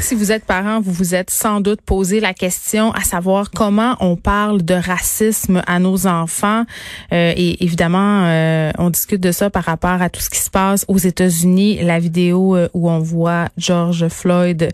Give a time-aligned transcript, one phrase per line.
[0.00, 3.96] Si vous êtes parent, vous vous êtes sans doute posé la question à savoir comment
[4.00, 6.64] on parle de racisme à nos enfants.
[7.12, 10.50] Euh, et évidemment, euh, on discute de ça par rapport à tout ce qui se
[10.50, 11.80] passe aux États-Unis.
[11.82, 14.70] La vidéo euh, où on voit George Floyd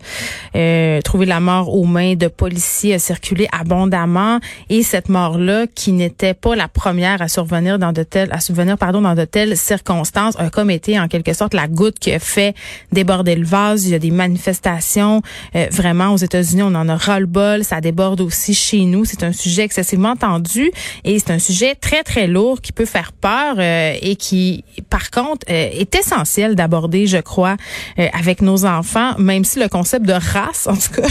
[1.03, 4.39] trouver la mort aux mains de policiers a circulé abondamment.
[4.69, 8.77] Et cette mort-là, qui n'était pas la première à survenir dans de telles, à subvenir
[8.77, 12.19] pardon dans de telles circonstances, a comme été en quelque sorte la goutte qui a
[12.19, 12.55] fait
[12.91, 13.85] déborder le vase.
[13.85, 15.14] Il y a des manifestations
[15.55, 17.63] euh, vraiment, aux États-Unis, on en a ras-le-bol.
[17.63, 19.05] Ça déborde aussi chez nous.
[19.05, 20.71] C'est un sujet excessivement tendu
[21.03, 25.11] et c'est un sujet très, très lourd qui peut faire peur euh, et qui, par
[25.11, 27.57] contre, euh, est essentiel d'aborder, je crois,
[27.97, 31.07] avec nos enfants, même si le concept de race, en tout cas,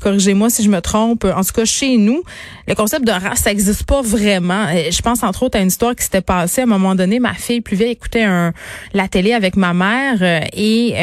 [0.00, 2.22] corrigez-moi si je me trompe, en tout cas, chez nous,
[2.66, 4.66] le concept de race, ça n'existe pas vraiment.
[4.68, 7.18] Je pense entre autres à une histoire qui s'était passée à un moment donné.
[7.20, 8.52] Ma fille plus vieille écoutait un,
[8.92, 10.94] la télé avec ma mère et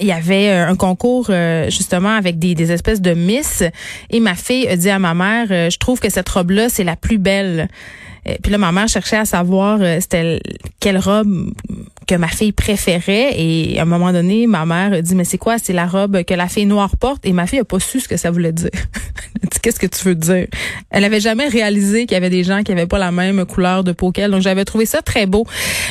[0.00, 3.62] il y avait un concours euh, justement avec des, des espèces de miss
[4.10, 6.68] et ma fille a dit à ma mère euh, je trouve que cette robe là
[6.68, 7.68] c'est la plus belle
[8.26, 10.40] et puis là, ma mère cherchait à savoir euh, c'était
[10.78, 11.52] quelle robe
[12.06, 13.32] que ma fille préférait.
[13.36, 15.58] Et à un moment donné, ma mère a dit, mais c'est quoi?
[15.58, 17.24] C'est la robe que la fille noire porte.
[17.24, 18.70] Et ma fille a pas su ce que ça voulait dire.
[19.62, 20.46] Qu'est-ce que tu veux dire?
[20.90, 23.84] Elle avait jamais réalisé qu'il y avait des gens qui avaient pas la même couleur
[23.84, 24.30] de peau qu'elle.
[24.30, 25.46] Donc, j'avais trouvé ça très beau.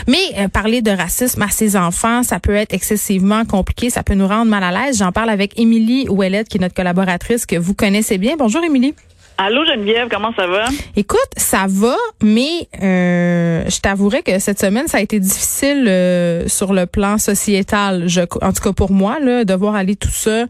[0.08, 3.90] Mais parler de racisme à ses enfants, ça peut être excessivement compliqué.
[3.90, 4.98] Ça peut nous rendre mal à l'aise.
[4.98, 8.36] J'en parle avec Émilie Ouellette, qui est notre collaboratrice que vous connaissez bien.
[8.38, 8.94] Bonjour, Émilie.
[9.42, 10.66] Allô Geneviève, comment ça va?
[10.98, 16.46] Écoute, ça va, mais euh, je t'avouerai que cette semaine, ça a été difficile euh,
[16.50, 18.10] sur le plan sociétal.
[18.10, 20.42] Je, en tout cas pour moi, là, devoir aller tout ça.
[20.42, 20.46] Euh,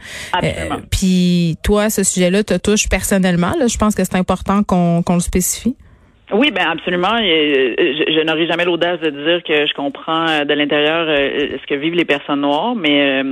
[0.89, 3.53] Puis toi, ce sujet-là te touche personnellement.
[3.59, 5.75] Là, je pense que c'est important qu'on qu'on le spécifie.
[6.31, 7.15] Oui, ben absolument.
[7.15, 11.57] Euh, je, je n'aurai jamais l'audace de dire que je comprends euh, de l'intérieur euh,
[11.59, 13.23] ce que vivent les personnes noires, mais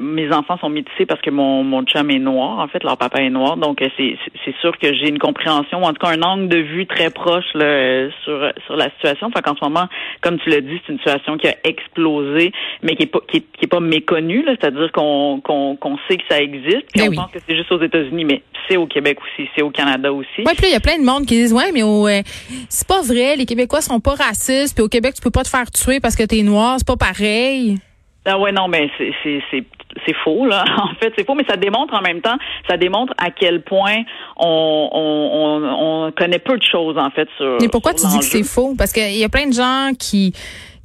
[0.00, 2.60] mes enfants sont métissés parce que mon, mon chum est noir.
[2.60, 5.92] En fait, leur papa est noir, donc c'est c'est sûr que j'ai une compréhension, en
[5.92, 9.28] tout cas un angle de vue très proche là, sur sur la situation.
[9.28, 9.88] Enfin, qu'en ce moment,
[10.20, 13.38] comme tu l'as dit, c'est une situation qui a explosé, mais qui est pas qui
[13.38, 14.44] est, pas méconnue.
[14.46, 16.86] C'est-à-dire qu'on qu'on qu'on sait que ça existe.
[16.94, 19.62] Puis ben on pense que c'est juste aux États-Unis, mais c'est au Québec aussi, c'est
[19.62, 20.28] au Canada aussi.
[20.38, 22.06] Oui, puis il y a plein de monde qui disent ouais, mais au
[22.68, 25.48] c'est pas vrai, les Québécois sont pas racistes, puis au Québec, tu peux pas te
[25.48, 27.78] faire tuer parce que t'es noir, c'est pas pareil.
[28.24, 30.64] Ah ouais, non, mais c'est faux là.
[30.78, 32.36] En fait, c'est faux, mais ça démontre en même temps,
[32.68, 34.02] ça démontre à quel point
[34.38, 37.58] on on, on, connaît peu de choses en fait sur.
[37.60, 38.74] Mais pourquoi tu dis que c'est faux?
[38.76, 40.32] Parce qu'il y a plein de gens qui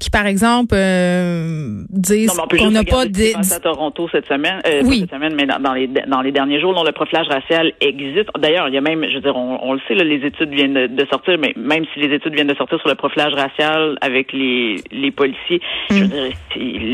[0.03, 3.53] qui, par exemple, euh, disent qu'on n'a pas de...
[3.55, 4.99] à Toronto cette semaine, euh, oui.
[4.99, 8.29] cette semaine, mais dans, les dans les derniers jours, dont le profilage racial existe.
[8.37, 10.87] D'ailleurs, il y a même, je veux dire, on, le sait, là, les études viennent
[10.87, 14.33] de, sortir, mais même si les études viennent de sortir sur le profilage racial avec
[14.33, 16.09] les les policiers, je veux mm.
[16.09, 16.31] dire,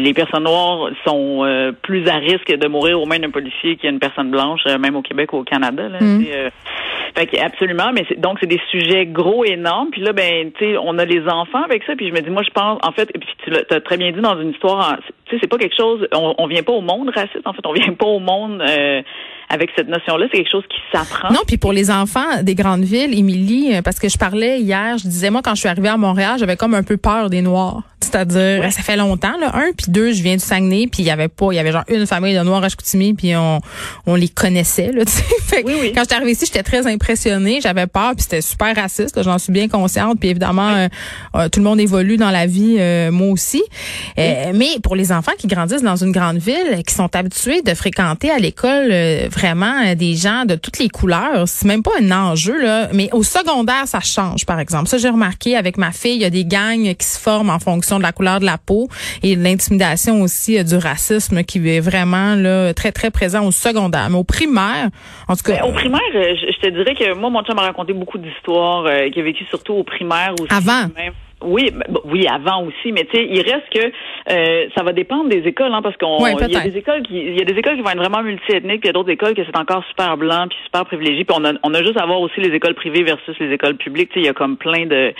[0.03, 3.97] les personnes noires sont euh, plus à risque de mourir aux mains d'un policier qu'une
[3.97, 5.89] personne blanche, euh, même au Québec ou au Canada.
[5.89, 6.25] Là, mm.
[7.15, 9.89] Fait absolument, mais donc c'est des sujets gros, énormes.
[9.91, 11.95] Puis là, ben, tu sais, on a les enfants avec ça.
[11.95, 14.11] Puis je me dis, moi, je pense, en fait, et puis tu l'as très bien
[14.11, 16.81] dit dans une histoire, tu sais, c'est pas quelque chose, on, on vient pas au
[16.81, 19.01] monde raciste, en fait, on vient pas au monde euh,
[19.49, 21.31] avec cette notion-là, c'est quelque chose qui s'apprend.
[21.33, 24.97] Non, puis pour les enfants des grandes villes, Émilie, euh, parce que je parlais hier,
[24.97, 27.41] je disais, moi, quand je suis arrivée à Montréal, j'avais comme un peu peur des
[27.41, 27.83] Noirs.
[28.01, 31.11] C'est-à-dire, ça fait longtemps, là, un, puis deux, je viens du Saguenay, puis il y
[31.11, 33.59] avait pas, il y avait genre une famille de Noirs à Chicoutimi, puis on,
[34.07, 35.63] on les connaissait, là, tu sais.
[35.65, 35.91] oui, oui.
[35.94, 39.51] Quand j'étais arrivée ici, j'étais très impressionnée, j'avais peur, puis c'était super raciste, j'en suis
[39.51, 40.88] bien consciente, puis évidemment, euh,
[41.35, 43.62] euh, tout le monde évolue dans la vie, euh, moi aussi.
[44.18, 48.31] mais pour les enfants qui grandissent dans une grande ville, qui sont habitués de fréquenter
[48.31, 48.91] à l'école
[49.39, 52.89] vraiment des gens de toutes les couleurs, c'est même pas un enjeu, là.
[52.94, 54.88] Mais au secondaire, ça change, par exemple.
[54.88, 57.59] Ça, j'ai remarqué avec ma fille, il y a des gangs qui se forment en
[57.59, 58.88] fonction de la couleur de la peau
[59.24, 64.09] et l'intimidation aussi euh, du racisme qui est vraiment là très très présent au secondaire,
[64.09, 64.89] mais au primaire,
[65.27, 65.62] en tout cas.
[65.62, 68.86] Ben, au primaire, euh, je, te dirais que moi mon chum m'a raconté beaucoup d'histoires
[68.86, 70.53] euh, qu'il a vécu surtout au primaire aussi.
[70.53, 70.89] Avant.
[71.41, 73.91] Oui, ben, oui, avant aussi, mais tu sais, il reste que
[74.31, 77.01] euh, ça va dépendre des écoles, hein, parce qu'on Ouais, il y a des écoles
[77.03, 78.94] qui il y a des écoles qui vont être vraiment multiethniques, puis il y a
[78.94, 81.24] d'autres écoles que c'est encore super blanc puis super privilégié.
[81.24, 83.77] Puis on a on a juste à voir aussi les écoles privées versus les écoles
[83.77, 84.09] publiques.
[84.09, 85.13] Tu sais, il y a comme plein de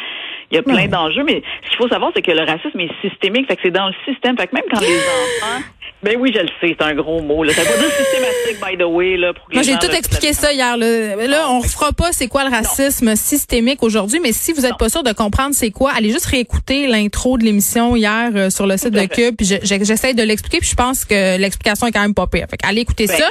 [0.52, 0.88] il y a plein Ouais.
[0.88, 3.72] d'enjeux, mais ce qu'il faut savoir, c'est que le racisme est systémique, fait que c'est
[3.72, 4.38] dans le système.
[4.38, 5.64] Fait que même quand les enfants
[6.02, 7.44] ben oui, je le sais, c'est un gros mot.
[7.44, 7.54] Là.
[7.54, 9.18] Ça veut dire systématique, by the way.
[9.18, 10.78] Là, pour que Moi, j'ai tout expliqué ça hier.
[10.78, 14.78] Là, là on fera pas c'est quoi le racisme systémique aujourd'hui, mais si vous êtes
[14.78, 18.66] pas sûr de comprendre c'est quoi, allez juste réécouter l'intro de l'émission hier euh, sur
[18.66, 19.36] le site de Cube.
[19.42, 22.48] J'essaie de l'expliquer, puis je pense que l'explication est quand même pas pire.
[22.50, 23.30] Fait allez écouter Ben, ça.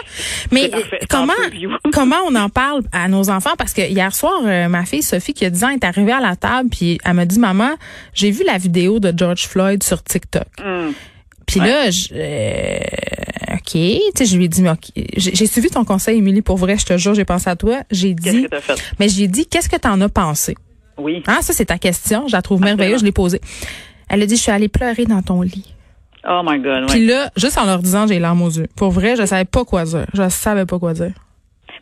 [0.50, 0.71] Mais
[1.09, 1.32] comment
[1.93, 3.55] comment on en parle à nos enfants?
[3.56, 6.21] Parce que hier soir, euh, ma fille Sophie qui a 10 ans est arrivée à
[6.21, 7.71] la table, puis elle m'a dit maman,
[8.12, 10.47] j'ai vu la vidéo de George Floyd sur TikTok.
[10.62, 10.93] Hum.
[11.49, 12.79] Puis là, je, euh,
[13.55, 16.59] OK, tu sais, je lui ai dit, mais OK, j'ai suivi ton conseil, Émilie, pour
[16.59, 17.79] vrai, je te jure, j'ai pensé à toi.
[17.91, 18.95] J'ai dit, que fait?
[19.00, 20.55] mais j'ai dit, qu'est-ce que t'en as pensé?
[20.99, 21.23] Oui.
[21.27, 22.29] Ah, ça, c'est ta question.
[22.29, 22.77] Je la trouve Absolument.
[22.77, 23.41] merveilleuse, je l'ai posée.
[24.09, 25.75] Elle a dit, je suis allée pleurer dans ton lit.
[26.29, 26.89] Oh my God.
[26.89, 28.67] Puis là, juste en leur disant, j'ai larmes aux yeux.
[28.77, 30.06] Pour vrai, je savais pas quoi dire.
[30.12, 31.12] Je savais pas quoi dire.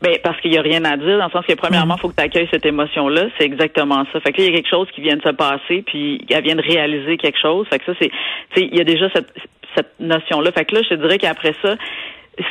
[0.03, 2.09] Ben, parce qu'il y a rien à dire, dans le sens que premièrement, il faut
[2.09, 3.29] que tu accueilles cette émotion-là.
[3.39, 4.21] C'est exactement ça.
[4.21, 6.45] Fait que là, il y a quelque chose qui vient de se passer, puis elle
[6.45, 7.67] vient de réaliser quelque chose.
[7.69, 8.11] Fait que ça, c'est,
[8.57, 9.33] il y a déjà cette,
[9.75, 10.53] cette notion-là.
[10.53, 11.77] Fait que là, je te dirais qu'après ça,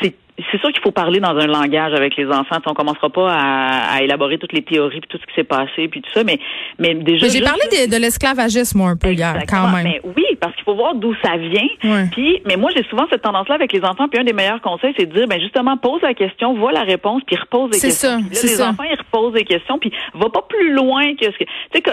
[0.02, 0.16] c'est
[0.52, 2.58] c'est sûr qu'il faut parler dans un langage avec les enfants.
[2.66, 5.88] On commencera pas à, à élaborer toutes les théories puis tout ce qui s'est passé
[5.88, 6.40] puis tout ça, mais
[6.78, 9.84] mais déjà J'ai parlé de, de l'esclavagisme, moi, un peu hier, quand même.
[9.84, 11.68] Mais oui, parce qu'il faut voir d'où ça vient.
[11.86, 12.06] Ouais.
[12.12, 14.08] Puis, mais moi, j'ai souvent cette tendance-là avec les enfants.
[14.10, 16.84] Puis un des meilleurs conseils, c'est de dire, ben justement, pose la question, vois la
[16.84, 18.10] réponse, puis repose des C'est questions.
[18.10, 18.70] ça, Puis là, c'est les ça.
[18.70, 21.44] enfants, ils reposent des questions, puis va pas plus loin que ce que.
[21.46, 21.92] Tu sais que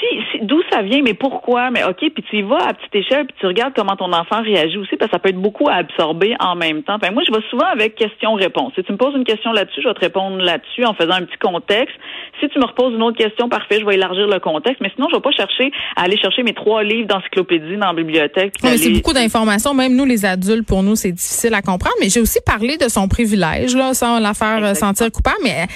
[0.00, 2.94] si, si- d'où ça vient, mais pourquoi, mais ok, puis tu y vas à petite
[2.94, 5.68] échelle, puis tu regardes comment ton enfant réagit aussi, parce que ça peut être beaucoup
[5.68, 6.98] à absorber en même temps.
[7.12, 8.72] Moi, je vais souvent avec question-réponse.
[8.76, 11.22] Si tu me poses une question là-dessus, je vais te répondre là-dessus en faisant un
[11.22, 11.94] petit contexte.
[12.40, 14.80] Si tu me reposes une autre question, parfait, je vais élargir le contexte.
[14.80, 17.92] Mais sinon, je vais pas chercher à aller chercher mes trois livres d'encyclopédie dans la
[17.94, 18.54] bibliothèque.
[18.62, 19.74] mais c'est beaucoup d'informations.
[19.74, 21.96] Même nous, les adultes, pour nous, c'est difficile à comprendre.
[22.00, 24.88] Mais j'ai aussi parlé de son privilège, là, sans la faire euh, Exactement.
[24.94, 25.36] sentir coupable.
[25.42, 25.66] Mais euh,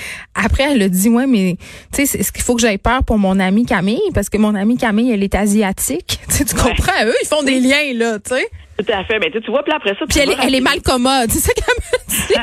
[0.45, 1.57] après, elle a dit, ouais, mais
[1.93, 4.01] tu sais, c'est- est-ce qu'il faut que j'aille peur pour mon amie Camille?
[4.15, 6.19] Parce que mon amie Camille, elle est asiatique.
[6.29, 6.63] Tu Ouais.
[6.75, 6.93] comprends?
[7.05, 8.47] Eux, ils font des liens, là, tu sais.
[8.85, 9.19] Tout à fait.
[9.19, 11.31] Mais tu vois, puis après ça, Puis elle, elle est mal commode.
[11.31, 12.35] C'est ça qu'elle me dit.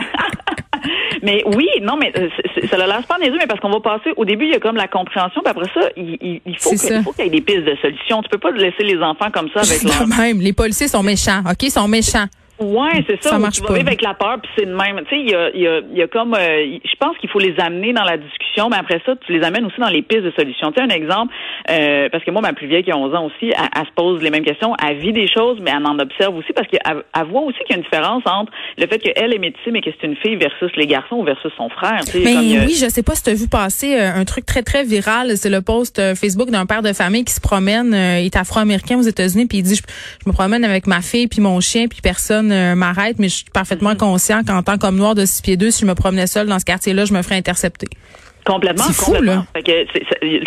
[1.23, 2.29] mais oui, non, mais euh,
[2.69, 4.11] ça le lance pas en les yeux, mais parce qu'on va passer.
[4.15, 7.27] Au début, il y a comme la compréhension, puis après ça, il, faut qu'il y
[7.27, 8.21] ait des pistes de solutions.
[8.23, 10.07] Tu peux pas laisser les enfants comme ça avec C'est leur.
[10.07, 10.39] même.
[10.39, 11.41] Les policiers sont méchants.
[11.49, 11.63] OK?
[11.63, 12.27] Ils sont méchants.
[12.59, 13.31] Ouais, c'est ça.
[13.31, 13.73] Ça marche tu vas pas.
[13.75, 14.99] vivre avec la peur, puis c'est de même.
[15.07, 17.29] Tu sais, il y a, il y, a, y a comme, euh, je pense qu'il
[17.29, 20.01] faut les amener dans la discussion, mais après ça, tu les amènes aussi dans les
[20.01, 20.71] pistes de solutions.
[20.71, 21.33] Tu sais, un exemple,
[21.69, 23.91] euh, parce que moi, ma plus vieille qui a 11 ans aussi, elle, elle se
[23.95, 26.79] pose les mêmes questions, elle vit des choses, mais elle en observe aussi parce qu'elle
[26.85, 29.81] elle voit aussi qu'il y a une différence entre le fait qu'elle est médecine, mais
[29.81, 31.99] que c'est une fille versus les garçons ou versus son frère.
[32.05, 34.11] Tu sais, Mais comme a- oui, je sais pas si tu as vu passer euh,
[34.15, 35.37] un truc très, très viral.
[35.37, 37.93] C'est le post euh, Facebook d'un père de famille qui se promène.
[37.93, 39.81] euh, il est afro-américain aux États-Unis, puis il dit, je,
[40.23, 43.35] je me promène avec ma fille puis mon chien, puis personne euh, m'arrête, mais je
[43.37, 43.97] suis parfaitement Mm-hmm.
[43.97, 46.59] conscient qu'en tant qu'homme noir de six pieds deux, si je me promenais seule dans
[46.59, 47.87] ce quartier-là, je me ferais intercepter.
[48.45, 49.45] Complètement, C'est fou, là.
[49.53, 49.71] Fait que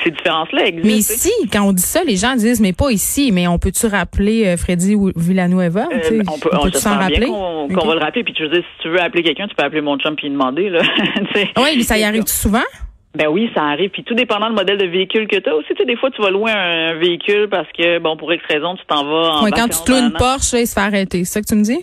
[0.02, 0.88] ces différences-là existent.
[0.88, 3.30] Mais ici, quand on dit ça, les gens disent, mais pas ici.
[3.32, 5.88] Mais on peut-tu rappeler euh, Freddy ou Villanueva?
[5.92, 6.22] Euh, tu sais?
[6.26, 7.26] on peut, on on peut-tu s'en rappeler?
[7.26, 8.24] qu'on va le rappeler.
[8.24, 10.26] Puis tu veux dire, si tu veux appeler quelqu'un, tu peux appeler mon chum puis
[10.28, 10.68] lui demander.
[10.70, 10.80] Là.
[11.58, 12.60] Oui, mais ça y arrive souvent?
[13.14, 13.90] Ben oui, ça arrive.
[13.90, 15.68] Puis tout dépendant du modèle de véhicule que tu as aussi.
[15.68, 18.74] Tu sais, des fois, tu vas louer un véhicule parce que, bon, pour X raison,
[18.74, 20.80] tu t'en vas en Ouais, quand tu te loues une Porsche, là, il se fait
[20.80, 21.24] arrêter.
[21.24, 21.80] C'est ça que tu me dis?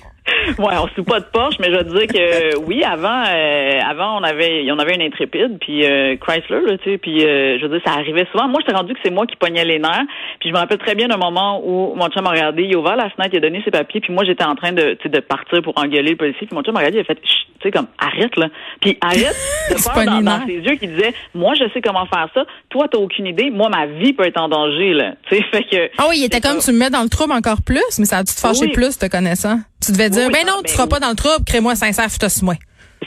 [0.60, 4.20] Ouais, on se pas de Porsche, mais je veux dire que oui, avant, euh, avant
[4.20, 7.66] on avait, on avait une intrépide, puis euh, Chrysler, là, tu sais, puis euh, je
[7.66, 8.48] veux dire, ça arrivait souvent.
[8.48, 10.04] Moi, j'étais rendu que c'est moi qui pognais les nerfs.
[10.40, 12.80] Puis je me rappelle très bien d'un moment où mon chum m'a regardé, il a
[12.80, 15.20] ouvert la fenêtre, il a donné ses papiers, puis moi j'étais en train de, de
[15.20, 17.30] partir pour engueuler le policier, puis mon chum m'a regardé, il a fait, tu
[17.64, 18.48] sais, comme arrête là,
[18.82, 19.36] puis arrête
[19.70, 22.46] de peur pas dans, dans ses yeux qui disait, moi je sais comment faire ça,
[22.70, 25.64] toi t'as aucune idée, moi ma vie peut être en danger là, tu sais, fait
[25.64, 25.90] que.
[25.98, 26.72] Ah oui, il était comme ça.
[26.72, 28.72] tu me mets dans le trouble encore plus, mais ça a dû te Oui.
[28.72, 29.60] plus te connaissant.
[29.92, 30.90] Tu devais dire, Oui, ben non, ben tu seras oui.
[30.90, 32.08] pas dans le trouble, crée-moi sincère,
[32.44, 32.54] moi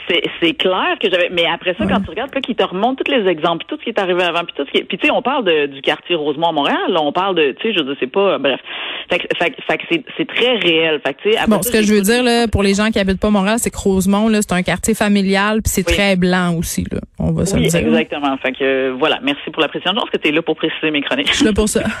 [0.09, 1.29] C'est, c'est clair que j'avais.
[1.31, 3.77] Mais après ça, quand tu regardes, là, qu'il te remonte tous les exemples, puis tout
[3.79, 4.83] ce qui est arrivé avant, puis tout ce qui est.
[4.83, 7.55] Puis tu sais, on parle de, du quartier Rosemont à Montréal, là, on parle de.
[7.61, 8.37] Tu sais, je c'est pas.
[8.37, 8.59] Bref.
[9.09, 9.53] Fait que, fait,
[10.17, 10.99] c'est, très réel.
[11.05, 11.37] Fait que tu sais.
[11.37, 13.29] après Bon, ça, ce que je veux dire là, pour les gens qui habitent pas
[13.29, 15.93] Montréal, c'est que Rosemont, là, c'est un quartier familial, puis c'est Oui.
[15.95, 16.99] très blanc aussi, là.
[17.19, 17.79] On va se Oui, le dire.
[17.79, 18.35] exactement.
[18.37, 19.91] Fait que euh, voilà, merci pour la précision.
[19.93, 21.29] Je pense que tu es là pour préciser mes chroniques.
[21.31, 21.83] Je suis là pour ça.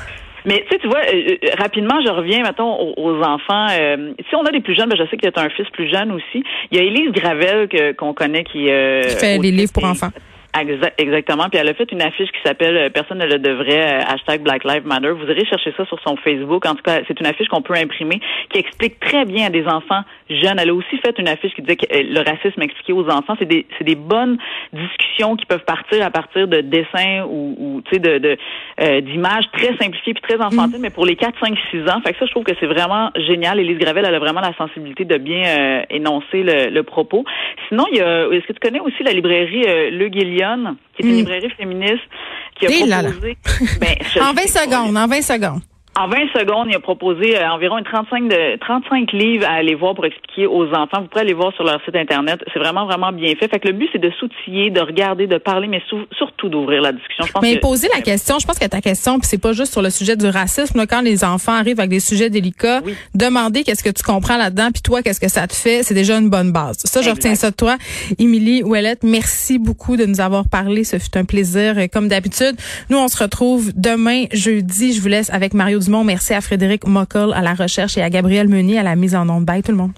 [0.45, 3.67] Mais tu sais, tu vois, euh, euh, rapidement, je reviens, mettons, aux, aux enfants.
[3.71, 5.69] Euh, si on a des plus jeunes, ben, je sais que tu as un fils
[5.71, 6.43] plus jeune aussi.
[6.71, 8.69] Il y a Élise Gravel que, qu'on connaît qui...
[8.69, 10.09] Euh, Qui fait les autrice livres pour enfants.
[10.55, 11.49] Exactement.
[11.49, 14.41] Puis elle a fait une affiche qui s'appelle euh, Personne ne le devrait, euh, hashtag
[14.41, 15.09] Black Lives Matter.
[15.09, 16.63] Vous irez chercher ça sur son Facebook.
[16.67, 19.65] En tout cas, c'est une affiche qu'on peut imprimer qui explique très bien à des
[19.65, 20.59] enfants jeunes.
[20.59, 23.35] Elle a aussi fait une affiche qui disait que euh, le racisme expliqué aux enfants.
[23.39, 24.37] C'est des, c'est des bonnes
[24.71, 28.37] discussions qui peuvent partir à partir de dessins ou, ou tu sais, de, de
[29.01, 30.81] d'images très simplifiées puis très enfantines, mm.
[30.81, 32.01] mais pour les 4, 5, 6 ans.
[32.05, 33.59] Fait que ça, je trouve que c'est vraiment génial.
[33.59, 37.23] Elise Gravel, elle a vraiment la sensibilité de bien énoncer le, le, propos.
[37.69, 40.09] Sinon, il y a, est-ce que tu connais aussi la librairie Le
[40.95, 41.17] Qui est une mm.
[41.17, 42.03] librairie féministe
[42.55, 43.37] qui a proposé.
[43.79, 45.61] Ben, en 20 secondes, en 20 secondes.
[45.95, 49.75] En 20 secondes, il a proposé euh, environ une 35, de, 35 livres à aller
[49.75, 51.01] voir pour expliquer aux enfants.
[51.01, 52.43] Vous pouvez aller voir sur leur site Internet.
[52.51, 53.47] C'est vraiment, vraiment bien fait.
[53.47, 55.83] Fait que le but, c'est de s'outiller, de regarder, de parler, mais
[56.17, 57.25] surtout d'ouvrir la discussion.
[57.27, 59.71] Je pense mais poser la question, je pense que ta question, puis c'est pas juste
[59.71, 60.83] sur le sujet du racisme.
[60.87, 62.81] quand les enfants arrivent avec des sujets délicats,
[63.13, 66.17] demander qu'est-ce que tu comprends là-dedans, puis toi, qu'est-ce que ça te fait, c'est déjà
[66.17, 66.77] une bonne base.
[66.79, 67.77] Ça, je retiens ça de toi.
[68.17, 70.83] Émilie Ouellette, merci beaucoup de nous avoir parlé.
[70.83, 72.55] Ce fut un plaisir, comme d'habitude.
[72.89, 74.93] Nous, on se retrouve demain, jeudi.
[74.93, 76.03] Je vous laisse avec Mario Dumont.
[76.03, 79.27] Merci à Frédéric Mockel à la recherche et à Gabriel Meunier à la mise en
[79.29, 79.45] onde.
[79.45, 79.91] Bye tout le monde.